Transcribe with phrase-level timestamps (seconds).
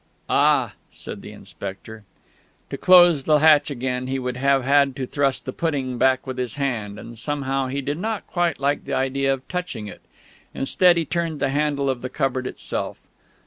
[0.31, 2.03] "Ah!" said the inspector.
[2.71, 6.39] To close the hatch again he would have had to thrust that pudding back with
[6.39, 10.01] his hand; and somehow he did not quite like the idea of touching it.
[10.55, 12.97] Instead, he turned the handle of the cupboard itself.